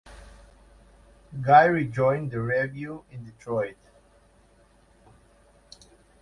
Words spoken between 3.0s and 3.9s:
in Detroit.